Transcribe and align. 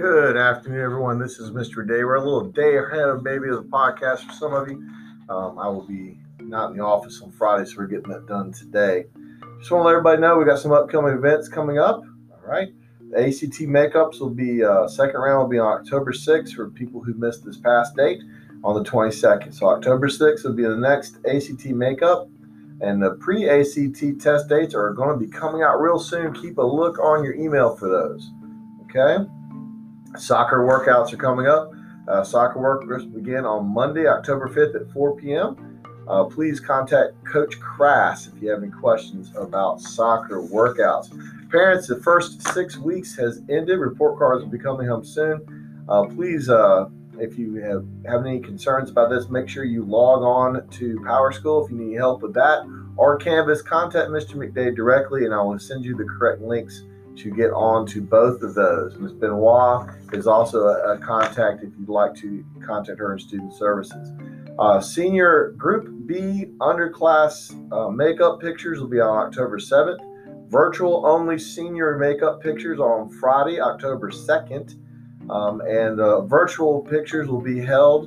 Good 0.00 0.38
afternoon, 0.38 0.80
everyone. 0.80 1.18
This 1.18 1.38
is 1.38 1.50
Mr. 1.50 1.86
Day. 1.86 2.02
We're 2.04 2.14
a 2.14 2.24
little 2.24 2.50
day 2.50 2.78
ahead 2.78 3.06
of 3.06 3.22
maybe 3.22 3.50
of 3.50 3.56
the 3.56 3.68
podcast 3.70 4.20
for 4.20 4.32
some 4.32 4.54
of 4.54 4.66
you. 4.70 4.76
Um, 5.28 5.58
I 5.58 5.68
will 5.68 5.86
be 5.86 6.18
not 6.38 6.70
in 6.70 6.78
the 6.78 6.82
office 6.82 7.20
on 7.20 7.30
Friday, 7.32 7.66
so 7.66 7.74
we're 7.76 7.88
getting 7.88 8.08
that 8.10 8.24
done 8.26 8.54
today. 8.54 9.04
Just 9.58 9.70
want 9.70 9.82
to 9.82 9.84
let 9.84 9.90
everybody 9.90 10.22
know 10.22 10.38
we 10.38 10.46
got 10.46 10.58
some 10.58 10.72
upcoming 10.72 11.12
events 11.12 11.48
coming 11.48 11.78
up. 11.78 12.02
All 12.32 12.48
right. 12.48 12.68
The 13.10 13.26
ACT 13.26 13.60
makeups 13.68 14.18
will 14.18 14.30
be 14.30 14.64
uh, 14.64 14.88
second 14.88 15.20
round 15.20 15.40
will 15.40 15.48
be 15.48 15.58
on 15.58 15.78
October 15.78 16.12
6th 16.12 16.54
for 16.54 16.70
people 16.70 17.02
who 17.02 17.12
missed 17.12 17.44
this 17.44 17.58
past 17.58 17.94
date 17.96 18.22
on 18.64 18.82
the 18.82 18.88
22nd. 18.88 19.52
So 19.52 19.68
October 19.68 20.08
6th 20.08 20.44
will 20.44 20.54
be 20.54 20.62
the 20.62 20.74
next 20.74 21.18
ACT 21.26 21.66
makeup. 21.66 22.30
And 22.80 23.02
the 23.02 23.12
pre 23.16 23.48
ACT 23.48 24.20
test 24.20 24.48
dates 24.48 24.74
are 24.74 24.92
going 24.92 25.18
to 25.18 25.24
be 25.24 25.30
coming 25.30 25.62
out 25.62 25.80
real 25.80 25.98
soon. 25.98 26.32
Keep 26.32 26.58
a 26.58 26.62
look 26.62 26.98
on 26.98 27.22
your 27.22 27.34
email 27.34 27.76
for 27.76 27.88
those. 27.88 28.30
Okay. 28.84 29.24
Soccer 30.18 30.66
workouts 30.66 31.12
are 31.12 31.18
coming 31.18 31.46
up. 31.46 31.72
Uh, 32.08 32.24
soccer 32.24 32.58
workouts 32.58 33.12
begin 33.12 33.44
on 33.44 33.66
Monday, 33.66 34.06
October 34.06 34.48
5th 34.48 34.74
at 34.74 34.92
4 34.92 35.16
p.m. 35.16 35.70
Uh, 36.08 36.24
please 36.24 36.58
contact 36.58 37.12
Coach 37.24 37.60
Crass 37.60 38.26
if 38.26 38.42
you 38.42 38.50
have 38.50 38.62
any 38.62 38.72
questions 38.72 39.30
about 39.36 39.80
soccer 39.80 40.42
workouts. 40.42 41.10
Parents, 41.50 41.86
the 41.86 42.00
first 42.00 42.42
six 42.48 42.76
weeks 42.76 43.14
has 43.16 43.42
ended. 43.48 43.78
Report 43.78 44.18
cards 44.18 44.42
will 44.42 44.50
be 44.50 44.58
coming 44.58 44.88
home 44.88 45.04
soon. 45.04 45.84
Uh, 45.88 46.04
please, 46.06 46.48
uh, 46.48 46.88
if 47.20 47.38
you 47.38 47.56
have, 47.56 47.84
have 48.06 48.26
any 48.26 48.40
concerns 48.40 48.90
about 48.90 49.10
this, 49.10 49.28
make 49.28 49.48
sure 49.48 49.64
you 49.64 49.84
log 49.84 50.22
on 50.22 50.66
to 50.68 50.96
PowerSchool 51.00 51.64
if 51.64 51.70
you 51.70 51.76
need 51.76 51.96
help 51.96 52.22
with 52.22 52.34
that 52.34 52.64
or 52.96 53.16
Canvas. 53.16 53.62
Contact 53.62 54.10
Mr. 54.10 54.34
McDade 54.34 54.74
directly, 54.76 55.24
and 55.24 55.34
I 55.34 55.42
will 55.42 55.58
send 55.58 55.84
you 55.84 55.96
the 55.96 56.04
correct 56.04 56.40
links 56.40 56.82
to 57.16 57.30
get 57.30 57.50
on 57.50 57.86
to 57.86 58.00
both 58.00 58.42
of 58.42 58.54
those. 58.54 58.96
Ms. 58.96 59.12
Benoit 59.12 59.88
is 60.12 60.26
also 60.26 60.68
a, 60.68 60.94
a, 60.94 60.98
contact 60.98 61.62
if 61.62 61.70
you'd 61.78 61.88
like 61.88 62.14
to 62.16 62.44
contact 62.64 62.98
her 62.98 63.12
in 63.12 63.18
student 63.18 63.52
services. 63.52 64.12
Uh, 64.58 64.80
senior 64.80 65.54
Group 65.56 66.06
B 66.06 66.46
underclass 66.60 67.52
uh, 67.72 67.90
makeup 67.90 68.40
pictures 68.40 68.80
will 68.80 68.88
be 68.88 69.00
on 69.00 69.26
October 69.26 69.58
7th. 69.58 69.98
Virtual 70.48 71.06
only 71.06 71.38
senior 71.38 71.96
makeup 71.98 72.40
pictures 72.40 72.78
on 72.78 73.08
Friday, 73.08 73.60
October 73.60 74.10
2nd. 74.10 74.76
Um, 75.30 75.60
and 75.60 76.00
uh, 76.00 76.22
virtual 76.22 76.80
pictures 76.80 77.28
will 77.28 77.40
be 77.40 77.60
held 77.60 78.06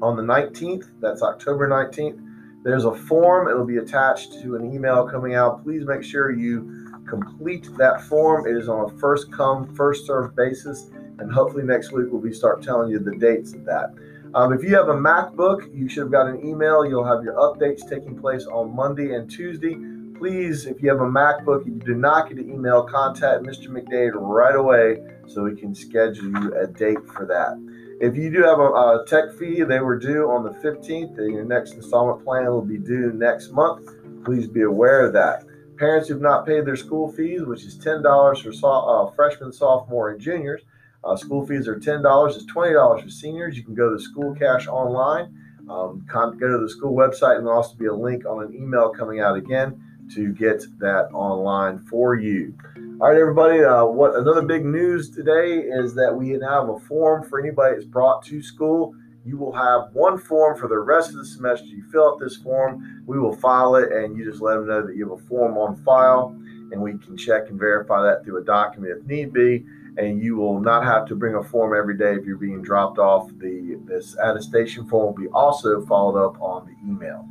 on 0.00 0.16
the 0.16 0.22
19th. 0.22 0.90
That's 1.00 1.22
October 1.22 1.68
19th. 1.68 2.22
There's 2.64 2.84
a 2.84 2.94
form, 2.94 3.48
it'll 3.48 3.66
be 3.66 3.76
attached 3.76 4.40
to 4.42 4.56
an 4.56 4.72
email 4.74 5.06
coming 5.06 5.34
out. 5.34 5.62
Please 5.62 5.84
make 5.84 6.02
sure 6.02 6.32
you 6.32 6.90
complete 7.06 7.68
that 7.76 8.02
form. 8.02 8.46
It 8.46 8.56
is 8.56 8.68
on 8.68 8.90
a 8.90 8.98
first 8.98 9.30
come, 9.30 9.72
first 9.74 10.06
served 10.06 10.34
basis. 10.34 10.90
And 11.18 11.30
hopefully 11.30 11.62
next 11.64 11.92
week 11.92 12.06
we'll 12.10 12.20
be 12.20 12.32
start 12.32 12.62
telling 12.62 12.90
you 12.90 12.98
the 12.98 13.14
dates 13.16 13.52
of 13.52 13.64
that. 13.66 13.94
Um, 14.34 14.52
if 14.52 14.62
you 14.62 14.74
have 14.74 14.88
a 14.88 14.94
MacBook, 14.94 15.72
you 15.74 15.88
should 15.88 16.04
have 16.04 16.12
got 16.12 16.26
an 16.26 16.44
email. 16.44 16.84
You'll 16.84 17.04
have 17.06 17.22
your 17.22 17.34
updates 17.34 17.88
taking 17.88 18.18
place 18.18 18.46
on 18.46 18.74
Monday 18.74 19.14
and 19.14 19.30
Tuesday. 19.30 19.76
Please, 20.18 20.64
if 20.64 20.82
you 20.82 20.88
have 20.88 21.00
a 21.00 21.04
MacBook 21.04 21.66
and 21.66 21.74
you 21.74 21.94
do 21.94 21.94
not 21.94 22.28
get 22.28 22.38
an 22.38 22.50
email, 22.50 22.84
contact 22.84 23.44
Mr. 23.44 23.68
McDade 23.68 24.12
right 24.14 24.54
away 24.54 25.02
so 25.26 25.42
we 25.42 25.54
can 25.54 25.74
schedule 25.74 26.30
you 26.30 26.54
a 26.54 26.66
date 26.66 27.06
for 27.12 27.26
that. 27.26 27.58
If 28.00 28.16
you 28.16 28.30
do 28.30 28.42
have 28.42 28.58
a, 28.58 28.62
a 28.62 29.04
tech 29.06 29.32
fee, 29.38 29.62
they 29.62 29.80
were 29.80 29.98
due 29.98 30.30
on 30.30 30.42
the 30.42 30.50
15th. 30.50 31.16
Your 31.18 31.44
next 31.44 31.72
installment 31.72 32.24
plan 32.24 32.46
will 32.46 32.62
be 32.62 32.78
due 32.78 33.12
next 33.12 33.50
month. 33.52 33.90
Please 34.24 34.46
be 34.46 34.62
aware 34.62 35.04
of 35.04 35.12
that. 35.12 35.44
Parents 35.76 36.08
who've 36.08 36.20
not 36.20 36.46
paid 36.46 36.64
their 36.64 36.76
school 36.76 37.12
fees, 37.12 37.42
which 37.42 37.64
is 37.64 37.78
$10 37.78 38.42
for 38.42 38.52
so, 38.52 38.68
uh, 38.68 39.10
freshmen, 39.12 39.52
sophomore, 39.52 40.10
and 40.10 40.20
juniors. 40.20 40.62
Uh, 41.04 41.14
school 41.14 41.46
fees 41.46 41.68
are 41.68 41.78
$10. 41.78 42.34
It's 42.34 42.46
$20 42.46 43.02
for 43.02 43.10
seniors. 43.10 43.56
You 43.56 43.64
can 43.64 43.74
go 43.74 43.92
to 43.92 44.02
School 44.02 44.34
Cash 44.34 44.66
online. 44.66 45.34
Um, 45.68 46.06
go 46.08 46.30
to 46.30 46.58
the 46.58 46.70
school 46.70 46.96
website, 46.96 47.36
and 47.36 47.46
there'll 47.46 47.58
also 47.58 47.74
be 47.76 47.86
a 47.86 47.94
link 47.94 48.24
on 48.24 48.44
an 48.44 48.54
email 48.54 48.90
coming 48.90 49.20
out 49.20 49.36
again 49.36 49.82
to 50.14 50.32
get 50.32 50.62
that 50.78 51.08
online 51.12 51.78
for 51.86 52.14
you. 52.14 52.54
All 53.00 53.10
right, 53.10 53.18
everybody. 53.18 53.62
Uh, 53.62 53.84
what 53.84 54.14
another 54.14 54.42
big 54.42 54.64
news 54.64 55.10
today 55.10 55.58
is 55.58 55.94
that 55.94 56.14
we 56.14 56.32
now 56.32 56.66
have 56.66 56.68
a 56.76 56.78
form 56.80 57.22
for 57.22 57.40
anybody 57.40 57.74
that's 57.74 57.86
brought 57.86 58.24
to 58.26 58.42
school 58.42 58.94
you 59.26 59.36
will 59.36 59.52
have 59.52 59.92
one 59.92 60.18
form 60.18 60.56
for 60.56 60.68
the 60.68 60.78
rest 60.78 61.10
of 61.10 61.16
the 61.16 61.24
semester. 61.24 61.66
You 61.66 61.82
fill 61.90 62.12
out 62.12 62.20
this 62.20 62.36
form, 62.36 63.02
we 63.06 63.18
will 63.18 63.34
file 63.34 63.74
it, 63.74 63.90
and 63.90 64.16
you 64.16 64.24
just 64.24 64.40
let 64.40 64.54
them 64.54 64.68
know 64.68 64.86
that 64.86 64.94
you 64.94 65.08
have 65.08 65.18
a 65.18 65.26
form 65.26 65.58
on 65.58 65.74
file, 65.82 66.28
and 66.70 66.80
we 66.80 66.96
can 66.96 67.16
check 67.16 67.48
and 67.48 67.58
verify 67.58 68.02
that 68.02 68.24
through 68.24 68.40
a 68.40 68.44
document 68.44 68.96
if 68.96 69.04
need 69.04 69.32
be. 69.32 69.66
And 69.98 70.22
you 70.22 70.36
will 70.36 70.60
not 70.60 70.84
have 70.84 71.06
to 71.06 71.14
bring 71.14 71.34
a 71.36 71.42
form 71.42 71.74
every 71.76 71.96
day 71.96 72.14
if 72.14 72.26
you're 72.26 72.36
being 72.36 72.60
dropped 72.62 72.98
off. 72.98 73.30
The 73.38 73.80
this 73.86 74.14
attestation 74.22 74.86
form 74.86 75.06
will 75.06 75.24
be 75.24 75.28
also 75.28 75.84
followed 75.86 76.22
up 76.22 76.40
on 76.40 76.66
the 76.66 76.90
email. 76.90 77.26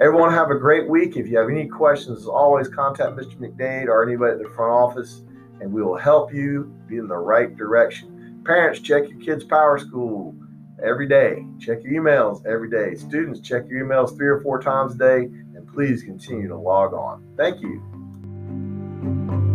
Everyone 0.00 0.32
have 0.32 0.50
a 0.50 0.58
great 0.58 0.88
week. 0.88 1.16
If 1.16 1.28
you 1.28 1.38
have 1.38 1.48
any 1.48 1.66
questions, 1.66 2.20
as 2.20 2.26
always, 2.26 2.68
contact 2.68 3.16
Mr. 3.16 3.36
McDade 3.36 3.86
or 3.86 4.02
anybody 4.02 4.32
at 4.32 4.38
the 4.38 4.54
front 4.54 4.72
office, 4.72 5.22
and 5.60 5.72
we 5.72 5.82
will 5.82 5.96
help 5.96 6.32
you 6.32 6.64
be 6.86 6.96
in 6.98 7.06
the 7.08 7.16
right 7.16 7.56
direction. 7.56 8.42
Parents, 8.44 8.80
check 8.80 9.08
your 9.08 9.20
kids' 9.20 9.44
PowerSchool 9.44 10.34
every 10.82 11.06
day. 11.06 11.46
Check 11.58 11.82
your 11.84 12.02
emails 12.02 12.44
every 12.46 12.70
day. 12.70 12.94
Students, 12.94 13.40
check 13.40 13.64
your 13.68 13.84
emails 13.84 14.16
three 14.16 14.28
or 14.28 14.40
four 14.40 14.60
times 14.60 14.94
a 14.94 14.98
day, 14.98 15.18
and 15.54 15.68
please 15.72 16.02
continue 16.02 16.48
to 16.48 16.56
log 16.56 16.94
on. 16.94 17.26
Thank 17.36 17.60
you. 17.60 19.49